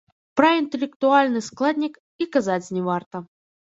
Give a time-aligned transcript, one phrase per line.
[0.39, 3.29] Пра інтэлектуальны складнік і казаць не варта.